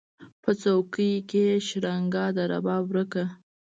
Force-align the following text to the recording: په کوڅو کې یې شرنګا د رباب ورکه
په 0.43 0.51
کوڅو 0.61 0.75
کې 0.93 1.07
یې 1.33 1.47
شرنګا 1.67 2.25
د 2.35 2.37
رباب 2.51 2.83
ورکه 2.87 3.23